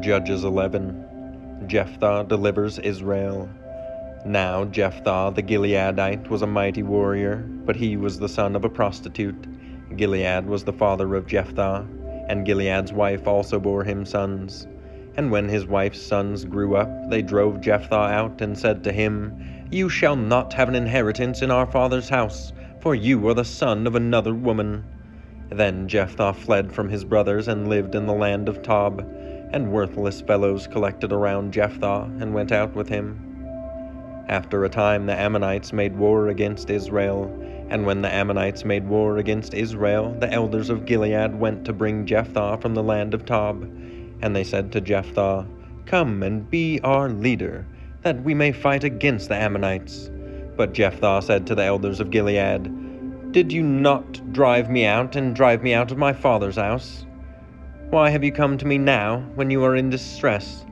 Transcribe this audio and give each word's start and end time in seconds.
Judges 0.00 0.44
11 0.44 1.64
Jephthah 1.68 2.26
delivers 2.28 2.78
Israel. 2.78 3.48
Now 4.26 4.64
Jephthah 4.66 5.32
the 5.34 5.42
Gileadite 5.42 6.28
was 6.28 6.42
a 6.42 6.46
mighty 6.46 6.82
warrior, 6.82 7.36
but 7.64 7.76
he 7.76 7.96
was 7.96 8.18
the 8.18 8.28
son 8.28 8.54
of 8.56 8.64
a 8.64 8.68
prostitute. 8.68 9.96
Gilead 9.96 10.46
was 10.46 10.64
the 10.64 10.72
father 10.72 11.14
of 11.14 11.26
Jephthah, 11.26 11.86
and 12.28 12.44
Gilead's 12.44 12.92
wife 12.92 13.26
also 13.26 13.58
bore 13.58 13.84
him 13.84 14.04
sons. 14.04 14.66
And 15.16 15.30
when 15.30 15.48
his 15.48 15.66
wife's 15.66 16.02
sons 16.02 16.44
grew 16.44 16.76
up, 16.76 16.90
they 17.08 17.22
drove 17.22 17.62
Jephthah 17.62 17.94
out 17.94 18.42
and 18.42 18.56
said 18.56 18.84
to 18.84 18.92
him, 18.92 19.66
You 19.70 19.88
shall 19.88 20.16
not 20.16 20.52
have 20.52 20.68
an 20.68 20.74
inheritance 20.74 21.40
in 21.40 21.50
our 21.50 21.66
father's 21.66 22.10
house, 22.10 22.52
for 22.80 22.94
you 22.94 23.26
are 23.28 23.34
the 23.34 23.44
son 23.44 23.86
of 23.86 23.94
another 23.94 24.34
woman. 24.34 24.84
Then 25.50 25.88
Jephthah 25.88 26.34
fled 26.34 26.72
from 26.72 26.90
his 26.90 27.04
brothers 27.04 27.48
and 27.48 27.68
lived 27.68 27.94
in 27.94 28.06
the 28.06 28.12
land 28.12 28.48
of 28.48 28.62
Tob 28.62 29.06
and 29.52 29.72
worthless 29.72 30.20
fellows 30.20 30.66
collected 30.66 31.12
around 31.12 31.52
Jephthah 31.52 32.10
and 32.20 32.34
went 32.34 32.52
out 32.52 32.74
with 32.74 32.88
him. 32.88 33.22
After 34.28 34.64
a 34.64 34.68
time, 34.68 35.06
the 35.06 35.18
Ammonites 35.18 35.72
made 35.72 35.96
war 35.96 36.28
against 36.28 36.68
Israel, 36.68 37.24
and 37.68 37.86
when 37.86 38.02
the 38.02 38.12
Ammonites 38.12 38.64
made 38.64 38.88
war 38.88 39.18
against 39.18 39.54
Israel, 39.54 40.16
the 40.18 40.32
elders 40.32 40.68
of 40.68 40.84
Gilead 40.84 41.38
went 41.38 41.64
to 41.64 41.72
bring 41.72 42.06
Jephthah 42.06 42.58
from 42.60 42.74
the 42.74 42.82
land 42.82 43.14
of 43.14 43.24
Tob. 43.24 43.62
And 44.20 44.34
they 44.34 44.44
said 44.44 44.72
to 44.72 44.80
Jephthah, 44.80 45.46
Come 45.84 46.24
and 46.24 46.50
be 46.50 46.80
our 46.82 47.08
leader, 47.08 47.66
that 48.02 48.22
we 48.22 48.34
may 48.34 48.50
fight 48.50 48.82
against 48.82 49.28
the 49.28 49.36
Ammonites. 49.36 50.10
But 50.56 50.72
Jephthah 50.72 51.22
said 51.22 51.46
to 51.46 51.54
the 51.54 51.64
elders 51.64 52.00
of 52.00 52.10
Gilead, 52.10 53.32
Did 53.32 53.52
you 53.52 53.62
not 53.62 54.32
drive 54.32 54.68
me 54.68 54.86
out 54.86 55.14
and 55.14 55.36
drive 55.36 55.62
me 55.62 55.72
out 55.72 55.92
of 55.92 55.98
my 55.98 56.12
father's 56.12 56.56
house? 56.56 57.05
Why 57.90 58.10
have 58.10 58.24
you 58.24 58.32
come 58.32 58.58
to 58.58 58.66
me 58.66 58.78
now, 58.78 59.20
when 59.36 59.48
you 59.48 59.62
are 59.62 59.76
in 59.76 59.90
distress? 59.90 60.66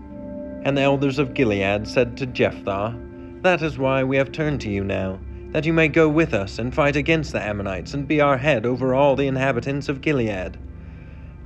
And 0.64 0.76
the 0.76 0.82
elders 0.82 1.20
of 1.20 1.32
Gilead 1.32 1.86
said 1.86 2.16
to 2.16 2.26
Jephthah, 2.26 2.98
That 3.40 3.62
is 3.62 3.78
why 3.78 4.02
we 4.02 4.16
have 4.16 4.32
turned 4.32 4.60
to 4.62 4.68
you 4.68 4.82
now, 4.82 5.20
that 5.52 5.64
you 5.64 5.72
may 5.72 5.86
go 5.86 6.08
with 6.08 6.34
us 6.34 6.58
and 6.58 6.74
fight 6.74 6.96
against 6.96 7.30
the 7.30 7.40
Ammonites, 7.40 7.94
and 7.94 8.08
be 8.08 8.20
our 8.20 8.36
head 8.36 8.66
over 8.66 8.96
all 8.96 9.14
the 9.14 9.28
inhabitants 9.28 9.88
of 9.88 10.00
Gilead. 10.00 10.58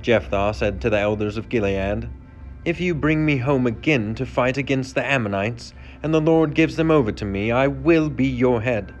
Jephthah 0.01 0.55
said 0.55 0.81
to 0.81 0.89
the 0.89 0.97
elders 0.97 1.37
of 1.37 1.49
Gilead, 1.49 2.09
If 2.65 2.81
you 2.81 2.95
bring 2.95 3.23
me 3.23 3.37
home 3.37 3.67
again 3.67 4.15
to 4.15 4.25
fight 4.25 4.57
against 4.57 4.95
the 4.95 5.05
Ammonites, 5.05 5.75
and 6.01 6.11
the 6.11 6.19
Lord 6.19 6.55
gives 6.55 6.77
them 6.77 6.89
over 6.89 7.11
to 7.11 7.25
me, 7.25 7.51
I 7.51 7.67
will 7.67 8.09
be 8.09 8.25
your 8.25 8.59
head. 8.59 8.91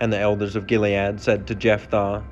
And 0.00 0.12
the 0.12 0.18
elders 0.18 0.56
of 0.56 0.66
Gilead 0.66 1.20
said 1.20 1.46
to 1.46 1.54
Jephthah, 1.54 2.24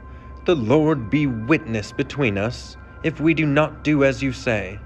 The 0.47 0.57
Lord 0.57 1.11
be 1.11 1.29
witness 1.29 1.93
between 1.93 2.37
us 2.37 2.77
if 3.03 3.21
we 3.21 3.35
do 3.35 3.45
not 3.47 3.83
do 3.83 4.05
as 4.05 4.23
you 4.23 4.33
say. 4.33 4.79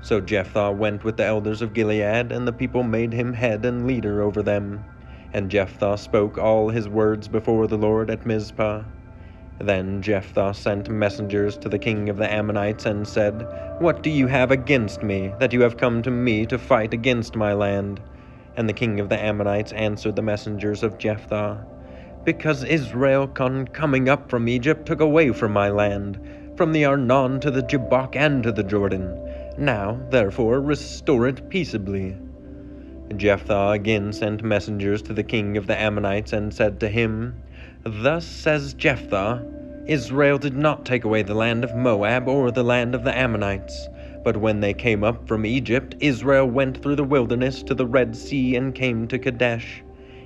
So 0.00 0.20
Jephthah 0.20 0.72
went 0.72 1.04
with 1.04 1.16
the 1.16 1.24
elders 1.24 1.62
of 1.62 1.74
Gilead, 1.74 2.32
and 2.32 2.46
the 2.46 2.52
people 2.52 2.82
made 2.82 3.12
him 3.12 3.34
head 3.34 3.64
and 3.64 3.86
leader 3.86 4.20
over 4.20 4.42
them. 4.42 4.84
And 5.32 5.50
Jephthah 5.50 5.96
spoke 5.96 6.38
all 6.38 6.70
his 6.70 6.88
words 6.88 7.28
before 7.28 7.68
the 7.68 7.76
Lord 7.76 8.10
at 8.10 8.26
Mizpah. 8.26 8.82
Then 9.60 10.02
Jephthah 10.02 10.54
sent 10.54 10.90
messengers 10.90 11.56
to 11.58 11.68
the 11.68 11.78
king 11.78 12.08
of 12.08 12.16
the 12.16 12.30
Ammonites 12.30 12.84
and 12.84 13.06
said, 13.06 13.46
What 13.78 14.02
do 14.02 14.10
you 14.10 14.26
have 14.26 14.50
against 14.50 15.04
me, 15.04 15.32
that 15.38 15.52
you 15.52 15.60
have 15.60 15.76
come 15.76 16.02
to 16.02 16.10
me 16.10 16.46
to 16.46 16.58
fight 16.58 16.92
against 16.92 17.36
my 17.36 17.52
land? 17.52 18.00
And 18.56 18.68
the 18.68 18.74
king 18.74 18.98
of 18.98 19.08
the 19.08 19.22
Ammonites 19.22 19.72
answered 19.72 20.16
the 20.16 20.22
messengers 20.22 20.82
of 20.82 20.98
Jephthah, 20.98 21.64
Because 22.24 22.64
Israel, 22.64 23.28
con 23.28 23.68
coming 23.68 24.08
up 24.08 24.28
from 24.28 24.48
Egypt, 24.48 24.84
took 24.84 25.00
away 25.00 25.30
from 25.30 25.52
my 25.52 25.68
land 25.68 26.18
from 26.62 26.70
the 26.70 26.84
Arnon 26.84 27.40
to 27.40 27.50
the 27.50 27.62
Jabbok 27.62 28.14
and 28.14 28.44
to 28.44 28.52
the 28.52 28.62
Jordan. 28.62 29.20
Now, 29.58 29.98
therefore, 30.10 30.60
restore 30.60 31.26
it 31.26 31.48
peaceably. 31.50 32.16
Jephthah 33.16 33.70
again 33.70 34.12
sent 34.12 34.44
messengers 34.44 35.02
to 35.02 35.12
the 35.12 35.24
king 35.24 35.56
of 35.56 35.66
the 35.66 35.76
Ammonites 35.76 36.32
and 36.32 36.54
said 36.54 36.78
to 36.78 36.88
him, 36.88 37.34
Thus 37.82 38.24
says 38.24 38.74
Jephthah, 38.74 39.44
Israel 39.88 40.38
did 40.38 40.56
not 40.56 40.86
take 40.86 41.02
away 41.02 41.22
the 41.22 41.34
land 41.34 41.64
of 41.64 41.74
Moab 41.74 42.28
or 42.28 42.52
the 42.52 42.62
land 42.62 42.94
of 42.94 43.02
the 43.02 43.18
Ammonites. 43.18 43.88
But 44.22 44.36
when 44.36 44.60
they 44.60 44.72
came 44.72 45.02
up 45.02 45.26
from 45.26 45.44
Egypt, 45.44 45.96
Israel 45.98 46.46
went 46.46 46.80
through 46.80 46.94
the 46.94 47.02
wilderness 47.02 47.64
to 47.64 47.74
the 47.74 47.86
Red 47.86 48.14
Sea 48.14 48.54
and 48.54 48.72
came 48.72 49.08
to 49.08 49.18
Kadesh. 49.18 49.82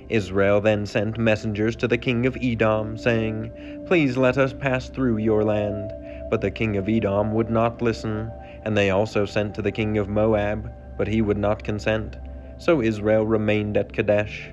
Israel 0.09 0.61
then 0.61 0.85
sent 0.85 1.17
messengers 1.17 1.75
to 1.77 1.87
the 1.87 1.97
king 1.97 2.27
of 2.27 2.37
Edom, 2.39 2.95
saying, 2.95 3.83
Please 3.87 4.17
let 4.17 4.37
us 4.37 4.53
pass 4.53 4.87
through 4.87 5.17
your 5.17 5.43
land. 5.43 5.91
But 6.29 6.41
the 6.41 6.51
king 6.51 6.75
of 6.77 6.89
Edom 6.89 7.33
would 7.33 7.49
not 7.49 7.81
listen, 7.81 8.31
and 8.63 8.77
they 8.77 8.89
also 8.89 9.25
sent 9.25 9.55
to 9.55 9.61
the 9.61 9.71
king 9.71 9.97
of 9.97 10.09
Moab, 10.09 10.71
but 10.97 11.07
he 11.07 11.21
would 11.21 11.37
not 11.37 11.63
consent. 11.63 12.17
So 12.57 12.81
Israel 12.81 13.25
remained 13.25 13.77
at 13.77 13.93
Kadesh. 13.93 14.51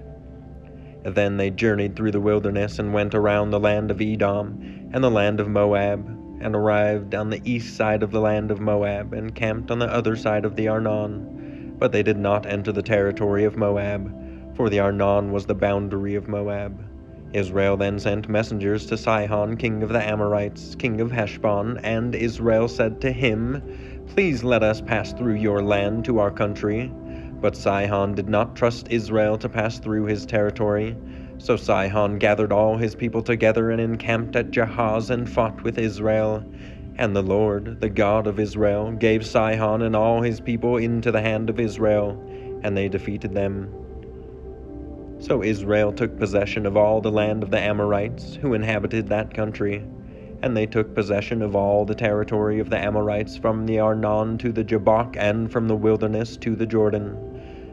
Then 1.03 1.37
they 1.37 1.51
journeyed 1.51 1.97
through 1.97 2.13
the 2.13 2.21
wilderness 2.21 2.79
and 2.79 2.93
went 2.93 3.15
around 3.15 3.51
the 3.51 3.61
land 3.61 3.91
of 3.91 4.01
Edom 4.01 4.91
and 4.93 5.03
the 5.03 5.11
land 5.11 5.41
of 5.41 5.49
Moab, 5.49 6.07
and 6.41 6.55
arrived 6.55 7.15
on 7.15 7.31
the 7.31 7.41
east 7.45 7.77
side 7.77 8.03
of 8.03 8.11
the 8.11 8.21
land 8.21 8.51
of 8.51 8.61
Moab, 8.61 9.13
and 9.13 9.35
camped 9.35 9.71
on 9.71 9.79
the 9.79 9.93
other 9.93 10.17
side 10.17 10.45
of 10.45 10.57
the 10.57 10.69
Arnon. 10.69 11.75
But 11.79 11.93
they 11.93 12.03
did 12.03 12.19
not 12.19 12.47
enter 12.47 12.71
the 12.73 12.83
territory 12.83 13.45
of 13.45 13.57
Moab, 13.57 14.57
for 14.57 14.71
the 14.71 14.81
Arnon 14.81 15.33
was 15.33 15.47
the 15.47 15.55
boundary 15.55 16.15
of 16.15 16.29
Moab. 16.29 16.94
Israel 17.35 17.77
then 17.77 17.99
sent 17.99 18.29
messengers 18.29 18.87
to 18.87 18.97
Sihon, 18.97 19.57
king 19.57 19.83
of 19.83 19.89
the 19.89 20.01
Amorites, 20.01 20.77
king 20.77 21.01
of 21.01 21.11
Heshbon, 21.11 21.79
and 21.83 22.15
Israel 22.15 22.69
said 22.69 23.01
to 23.01 23.11
him, 23.11 23.61
Please 24.07 24.45
let 24.45 24.63
us 24.63 24.81
pass 24.81 25.13
through 25.13 25.35
your 25.35 25.61
land 25.61 26.05
to 26.05 26.21
our 26.21 26.31
country. 26.31 26.93
But 27.41 27.57
Sihon 27.57 28.15
did 28.15 28.29
not 28.29 28.55
trust 28.55 28.87
Israel 28.91 29.37
to 29.39 29.49
pass 29.49 29.81
through 29.81 30.05
his 30.05 30.25
territory. 30.25 30.97
So 31.39 31.57
Sihon 31.57 32.19
gathered 32.19 32.53
all 32.53 32.77
his 32.77 32.95
people 32.95 33.21
together 33.21 33.71
and 33.73 33.81
encamped 33.81 34.37
at 34.37 34.53
Jahaz 34.53 35.11
and 35.11 35.29
fought 35.29 35.65
with 35.65 35.77
Israel. 35.77 36.45
And 36.97 37.17
the 37.17 37.23
Lord, 37.23 37.81
the 37.81 37.91
God 37.91 38.29
of 38.29 38.39
Israel, 38.39 38.93
gave 38.93 39.27
Sihon 39.27 39.83
and 39.83 39.97
all 39.97 40.23
his 40.23 40.41
people 40.41 40.77
into 40.77 41.11
the 41.11 41.21
hand 41.21 41.51
of 41.51 41.59
Israel, 41.59 42.23
and 42.63 42.77
they 42.77 42.89
defeated 42.89 43.35
them. 43.35 43.84
So 45.25 45.43
Israel 45.43 45.91
took 45.91 46.19
possession 46.19 46.67
of 46.67 46.77
all 46.77 47.01
the 47.01 47.11
land 47.11 47.43
of 47.43 47.51
the 47.51 47.59
Amorites, 47.59 48.35
who 48.35 48.53
inhabited 48.53 49.09
that 49.09 49.33
country. 49.33 49.83
and 50.45 50.55
they 50.55 50.67
took 50.67 50.95
possession 50.95 51.41
of 51.41 51.57
all 51.57 51.87
the 51.87 51.95
territory 51.95 52.61
of 52.61 52.69
the 52.69 52.77
Amorites 52.77 53.39
from 53.39 53.65
the 53.65 53.79
Arnon 53.79 54.37
to 54.37 54.53
the 54.53 54.63
Jabbok, 54.63 55.17
and 55.19 55.51
from 55.51 55.69
the 55.69 55.75
wilderness 55.75 56.37
to 56.37 56.55
the 56.55 56.67
Jordan. 56.67 57.17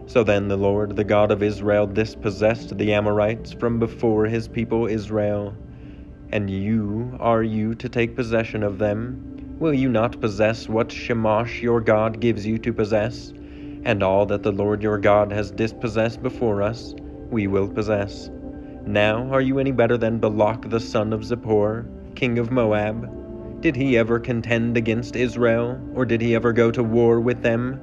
So 0.07 0.24
then 0.24 0.48
the 0.48 0.56
Lord, 0.56 0.95
the 0.95 1.03
God 1.03 1.31
of 1.31 1.44
Israel, 1.44 1.86
dispossessed 1.86 2.77
the 2.77 2.94
Amorites 2.94 3.51
from 3.51 3.77
before 3.77 4.25
his 4.25 4.48
people 4.48 4.88
Israel. 4.88 5.53
And 6.31 6.50
you, 6.50 7.18
are 7.19 7.44
you 7.44 7.75
to 7.75 7.89
take 7.89 8.15
possession 8.15 8.63
of 8.63 8.77
them? 8.77 9.57
Will 9.59 9.74
you 9.74 9.89
not 9.89 10.21
possess 10.21 10.69
what 10.69 10.88
Chemosh 10.88 11.62
your 11.62 11.81
God 11.81 12.21
gives 12.21 12.45
you 12.45 12.57
to 12.59 12.71
possess? 12.71 13.33
And 13.83 14.01
all 14.01 14.25
that 14.27 14.44
the 14.44 14.53
Lord 14.53 14.81
your 14.81 14.98
God 14.98 15.33
has 15.33 15.51
dispossessed 15.51 16.24
before 16.24 16.62
us, 16.63 16.95
we 17.31 17.48
will 17.48 17.68
possess. 17.68 18.30
Now 18.86 19.31
are 19.31 19.42
you 19.42 19.57
any 19.57 19.72
better 19.72 19.98
than 19.98 20.19
Balak 20.19 20.69
the 20.69 20.80
son 20.80 21.13
of 21.13 21.22
Zippor? 21.22 21.86
king 22.16 22.38
of 22.38 22.51
Moab? 22.51 23.62
Did 23.62 23.75
he 23.75 23.98
ever 23.98 24.19
contend 24.19 24.75
against 24.75 25.16
Israel, 25.16 25.80
or 25.95 26.06
did 26.06 26.19
he 26.19 26.36
ever 26.36 26.51
go 26.51 26.72
to 26.72 26.83
war 26.83 27.19
with 27.19 27.42
them? 27.42 27.80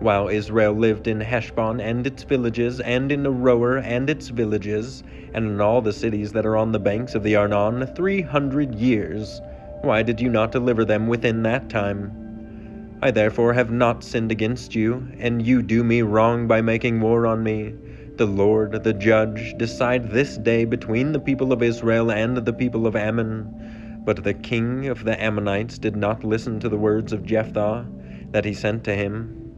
While 0.00 0.28
Israel 0.28 0.72
lived 0.72 1.08
in 1.08 1.20
Heshbon 1.20 1.78
and 1.78 2.06
its 2.06 2.22
villages, 2.22 2.80
and 2.80 3.12
in 3.12 3.24
Aroer 3.24 3.82
and 3.84 4.08
its 4.08 4.28
villages, 4.28 5.02
and 5.34 5.46
in 5.46 5.60
all 5.60 5.82
the 5.82 5.92
cities 5.92 6.32
that 6.32 6.46
are 6.46 6.56
on 6.56 6.72
the 6.72 6.78
banks 6.78 7.14
of 7.14 7.22
the 7.22 7.36
Arnon, 7.36 7.86
three 7.94 8.22
hundred 8.22 8.74
years, 8.74 9.42
why 9.82 10.02
did 10.02 10.20
you 10.20 10.30
not 10.30 10.52
deliver 10.52 10.84
them 10.84 11.06
within 11.06 11.42
that 11.42 11.68
time? 11.68 12.98
I 13.02 13.10
therefore 13.10 13.52
have 13.52 13.70
not 13.70 14.02
sinned 14.02 14.32
against 14.32 14.74
you, 14.74 15.06
and 15.18 15.46
you 15.46 15.62
do 15.62 15.84
me 15.84 16.02
wrong 16.02 16.46
by 16.46 16.60
making 16.60 17.00
war 17.00 17.26
on 17.26 17.42
me. 17.42 17.74
The 18.20 18.26
Lord, 18.26 18.84
the 18.84 18.92
judge, 18.92 19.54
decide 19.56 20.10
this 20.10 20.36
day 20.36 20.66
between 20.66 21.12
the 21.12 21.18
people 21.18 21.54
of 21.54 21.62
Israel 21.62 22.12
and 22.12 22.36
the 22.36 22.52
people 22.52 22.86
of 22.86 22.94
Ammon. 22.94 24.02
But 24.04 24.22
the 24.22 24.34
king 24.34 24.88
of 24.88 25.04
the 25.04 25.18
Ammonites 25.18 25.78
did 25.78 25.96
not 25.96 26.22
listen 26.22 26.60
to 26.60 26.68
the 26.68 26.76
words 26.76 27.14
of 27.14 27.24
Jephthah 27.24 27.86
that 28.30 28.44
he 28.44 28.52
sent 28.52 28.84
to 28.84 28.94
him. 28.94 29.54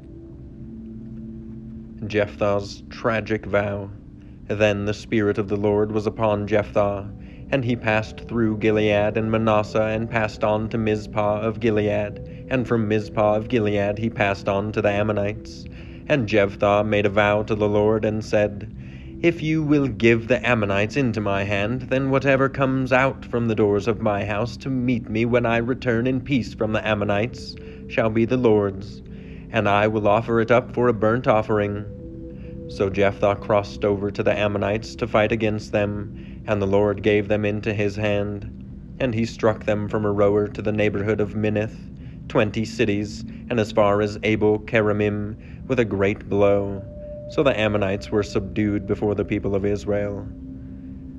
Jephthah's 2.06 2.84
tragic 2.88 3.46
vow. 3.46 3.90
Then 4.46 4.84
the 4.84 4.94
Spirit 4.94 5.38
of 5.38 5.48
the 5.48 5.56
Lord 5.56 5.90
was 5.90 6.06
upon 6.06 6.46
Jephthah, 6.46 7.10
and 7.50 7.64
he 7.64 7.74
passed 7.74 8.28
through 8.28 8.58
Gilead 8.58 9.16
and 9.16 9.28
Manasseh, 9.28 9.86
and 9.86 10.08
passed 10.08 10.44
on 10.44 10.68
to 10.68 10.78
Mizpah 10.78 11.40
of 11.40 11.58
Gilead, 11.58 12.46
and 12.48 12.68
from 12.68 12.86
Mizpah 12.86 13.34
of 13.34 13.48
Gilead 13.48 13.98
he 13.98 14.08
passed 14.08 14.48
on 14.48 14.70
to 14.70 14.80
the 14.80 14.90
Ammonites. 14.90 15.64
And 16.08 16.28
Jephthah 16.28 16.84
made 16.84 17.06
a 17.06 17.10
vow 17.10 17.42
to 17.44 17.54
the 17.54 17.68
Lord 17.68 18.04
and 18.04 18.24
said, 18.24 18.74
If 19.20 19.42
you 19.42 19.62
will 19.62 19.86
give 19.86 20.28
the 20.28 20.44
Ammonites 20.46 20.96
into 20.96 21.20
my 21.20 21.44
hand, 21.44 21.82
then 21.82 22.10
whatever 22.10 22.48
comes 22.48 22.92
out 22.92 23.24
from 23.24 23.46
the 23.46 23.54
doors 23.54 23.86
of 23.86 24.00
my 24.00 24.24
house 24.24 24.56
to 24.58 24.68
meet 24.68 25.08
me 25.08 25.24
when 25.24 25.46
I 25.46 25.58
return 25.58 26.06
in 26.06 26.20
peace 26.20 26.54
from 26.54 26.72
the 26.72 26.86
Ammonites 26.86 27.54
shall 27.88 28.10
be 28.10 28.24
the 28.24 28.36
Lord's, 28.36 29.02
and 29.50 29.68
I 29.68 29.86
will 29.86 30.08
offer 30.08 30.40
it 30.40 30.50
up 30.50 30.74
for 30.74 30.88
a 30.88 30.92
burnt 30.92 31.28
offering. 31.28 31.84
So 32.68 32.88
Jephthah 32.88 33.36
crossed 33.36 33.84
over 33.84 34.10
to 34.10 34.22
the 34.22 34.36
Ammonites 34.36 34.94
to 34.96 35.06
fight 35.06 35.30
against 35.30 35.72
them, 35.72 36.42
and 36.46 36.60
the 36.60 36.66
Lord 36.66 37.02
gave 37.02 37.28
them 37.28 37.44
into 37.44 37.74
his 37.74 37.96
hand. 37.96 38.48
And 38.98 39.14
he 39.14 39.24
struck 39.26 39.64
them 39.64 39.88
from 39.88 40.04
Aroer 40.04 40.52
to 40.54 40.62
the 40.62 40.72
neighborhood 40.72 41.20
of 41.20 41.34
Minnith, 41.34 41.76
twenty 42.28 42.64
cities, 42.64 43.24
and 43.50 43.58
as 43.58 43.72
far 43.72 44.00
as 44.00 44.18
Abel 44.22 44.58
Keramim, 44.60 45.36
with 45.68 45.80
a 45.80 45.84
great 45.84 46.28
blow. 46.28 46.84
So 47.30 47.42
the 47.42 47.58
Ammonites 47.58 48.10
were 48.10 48.22
subdued 48.22 48.86
before 48.86 49.14
the 49.14 49.24
people 49.24 49.54
of 49.54 49.64
Israel. 49.64 50.26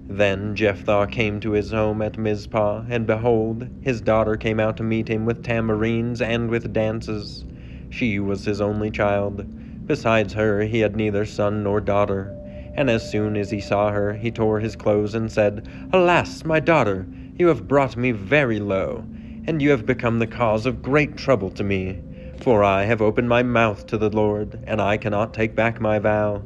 Then 0.07 0.55
Jephthah 0.55 1.07
came 1.11 1.39
to 1.39 1.51
his 1.51 1.71
home 1.71 2.01
at 2.01 2.17
Mizpah, 2.17 2.85
and 2.89 3.07
behold, 3.07 3.67
his 3.81 4.01
daughter 4.01 4.35
came 4.35 4.59
out 4.59 4.77
to 4.77 4.83
meet 4.83 5.07
him 5.07 5.25
with 5.25 5.43
tambourines 5.43 6.21
and 6.21 6.49
with 6.49 6.73
dances. 6.73 7.45
She 7.89 8.19
was 8.19 8.45
his 8.45 8.61
only 8.61 8.91
child. 8.91 9.87
Besides 9.87 10.33
her, 10.33 10.61
he 10.61 10.79
had 10.79 10.95
neither 10.95 11.25
son 11.25 11.63
nor 11.63 11.81
daughter. 11.81 12.37
And 12.75 12.89
as 12.89 13.09
soon 13.09 13.37
as 13.37 13.49
he 13.49 13.61
saw 13.61 13.91
her, 13.91 14.13
he 14.13 14.29
tore 14.31 14.59
his 14.59 14.75
clothes 14.75 15.15
and 15.15 15.31
said, 15.31 15.67
Alas, 15.93 16.43
my 16.43 16.59
daughter, 16.59 17.07
you 17.37 17.47
have 17.47 17.67
brought 17.67 17.95
me 17.95 18.11
very 18.11 18.59
low, 18.59 19.05
and 19.45 19.61
you 19.61 19.71
have 19.71 19.85
become 19.85 20.19
the 20.19 20.27
cause 20.27 20.65
of 20.65 20.81
great 20.81 21.17
trouble 21.17 21.49
to 21.51 21.63
me. 21.63 22.01
For 22.41 22.63
I 22.63 22.83
have 22.83 23.01
opened 23.01 23.29
my 23.29 23.43
mouth 23.43 23.85
to 23.87 23.97
the 23.97 24.09
Lord, 24.09 24.63
and 24.67 24.81
I 24.81 24.97
cannot 24.97 25.33
take 25.33 25.55
back 25.55 25.79
my 25.79 25.99
vow. 25.99 26.43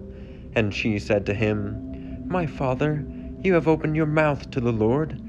And 0.54 0.74
she 0.74 1.00
said 1.00 1.26
to 1.26 1.34
him, 1.34 2.28
My 2.28 2.46
father, 2.46 3.06
you 3.42 3.54
have 3.54 3.68
opened 3.68 3.96
your 3.96 4.06
mouth 4.06 4.50
to 4.52 4.60
the 4.60 4.72
Lord. 4.72 5.22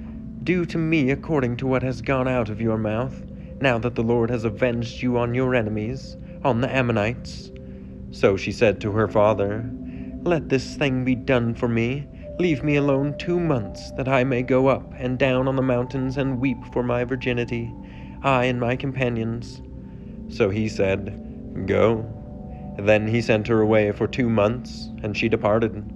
Do 0.44 0.65
to 0.67 0.79
me 0.79 1.11
according 1.11 1.56
to 1.59 1.67
what 1.67 1.82
has 1.82 2.00
gone 2.00 2.29
out 2.29 2.49
of 2.49 2.61
your 2.61 2.79
mouth, 2.79 3.23
now 3.61 3.79
that 3.79 3.94
the 3.94 4.03
Lord 4.03 4.31
has 4.31 4.44
avenged 4.44 5.03
you 5.03 5.19
on 5.19 5.35
your 5.35 5.55
enemies, 5.55 6.17
on 6.44 6.61
the 6.61 6.75
Ammonites. 6.75 7.50
So 8.11 8.37
she 8.37 8.53
said 8.53 8.81
to 8.81 8.93
her 8.93 9.09
father, 9.09 9.69
Let 10.23 10.49
this 10.49 10.75
thing 10.75 11.05
be 11.05 11.15
done 11.15 11.55
for 11.55 11.69
me. 11.69 12.06
Leave 12.38 12.62
me 12.62 12.76
alone 12.76 13.17
two 13.19 13.40
months, 13.40 13.90
that 13.93 14.06
I 14.06 14.23
may 14.23 14.43
go 14.43 14.69
up 14.69 14.94
and 14.96 15.19
down 15.19 15.49
on 15.49 15.56
the 15.56 15.62
mountains 15.62 16.17
and 16.17 16.38
weep 16.38 16.64
for 16.73 16.85
my 16.85 17.02
virginity, 17.02 17.75
I 18.23 18.44
and 18.44 18.61
my 18.61 18.76
companions. 18.76 19.61
So 20.29 20.49
he 20.49 20.69
said, 20.69 21.67
Go. 21.67 22.06
Then 22.79 23.08
he 23.08 23.20
sent 23.23 23.49
her 23.49 23.61
away 23.61 23.90
for 23.90 24.06
two 24.06 24.31
months, 24.31 24.88
and 25.02 25.17
she 25.17 25.29
departed, 25.29 25.93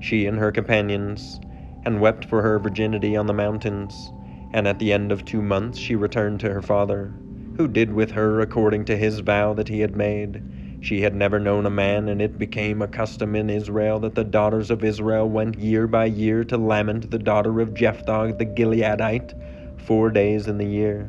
she 0.00 0.26
and 0.26 0.36
her 0.36 0.50
companions, 0.50 1.38
and 1.84 2.00
wept 2.00 2.24
for 2.24 2.42
her 2.42 2.58
virginity 2.58 3.16
on 3.16 3.26
the 3.26 3.32
mountains. 3.32 4.12
And 4.52 4.66
at 4.66 4.80
the 4.80 4.92
end 4.92 5.12
of 5.12 5.24
two 5.24 5.42
months 5.42 5.78
she 5.78 5.94
returned 5.94 6.40
to 6.40 6.52
her 6.52 6.62
father, 6.62 7.14
who 7.56 7.68
did 7.68 7.92
with 7.92 8.10
her 8.10 8.40
according 8.40 8.86
to 8.86 8.96
his 8.96 9.20
vow 9.20 9.54
that 9.54 9.68
he 9.68 9.78
had 9.78 9.94
made. 9.94 10.42
She 10.84 11.00
had 11.00 11.14
never 11.14 11.40
known 11.40 11.64
a 11.64 11.70
man, 11.70 12.10
and 12.10 12.20
it 12.20 12.38
became 12.38 12.82
a 12.82 12.86
custom 12.86 13.34
in 13.34 13.48
Israel 13.48 13.98
that 14.00 14.14
the 14.14 14.22
daughters 14.22 14.70
of 14.70 14.84
Israel 14.84 15.26
went 15.26 15.58
year 15.58 15.86
by 15.86 16.04
year 16.04 16.44
to 16.44 16.58
lament 16.58 17.10
the 17.10 17.18
daughter 17.18 17.62
of 17.62 17.72
Jephthah 17.72 18.34
the 18.36 18.44
Gileadite 18.44 19.32
four 19.78 20.10
days 20.10 20.46
in 20.46 20.58
the 20.58 20.66
year. 20.66 21.08